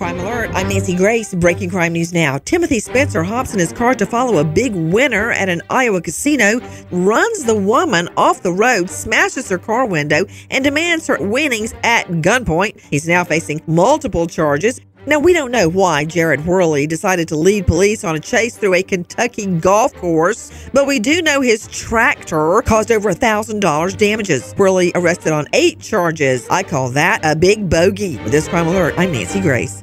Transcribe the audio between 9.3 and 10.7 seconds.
her car window, and